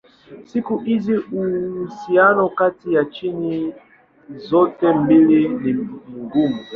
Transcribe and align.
Siku 0.45 0.77
hizi 0.77 1.13
uhusiano 1.17 2.49
kati 2.49 2.93
ya 2.93 3.05
China 3.05 3.73
zote 4.35 4.93
mbili 4.93 5.49
ni 5.49 5.73
mgumu. 6.13 6.59